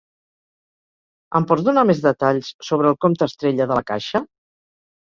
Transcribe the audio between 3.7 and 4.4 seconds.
de La Caixa?